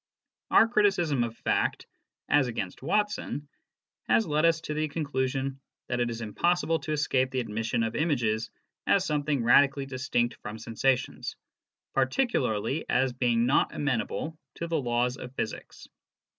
Our 0.49 0.67
criticism 0.67 1.23
of 1.23 1.37
fact, 1.37 1.85
as 2.27 2.47
against 2.47 2.81
Watson, 2.81 3.47
has 4.07 4.25
led 4.25 4.45
us 4.45 4.59
to 4.61 4.73
the 4.73 4.87
conclusion 4.87 5.59
that 5.89 5.99
it 5.99 6.09
is 6.09 6.21
impossible 6.21 6.79
to 6.79 6.91
escape 6.91 7.29
the 7.29 7.39
admission 7.39 7.83
of 7.83 7.95
images 7.95 8.49
as 8.87 9.05
something 9.05 9.43
radically 9.43 9.85
distinct 9.85 10.37
from 10.41 10.57
sensations, 10.57 11.35
par 11.93 12.07
ticularly 12.07 12.83
as 12.89 13.13
being 13.13 13.45
not 13.45 13.75
amenable 13.75 14.39
to 14.55 14.65
the 14.67 14.81
laws 14.81 15.17
of 15.17 15.35
physics. 15.35 15.87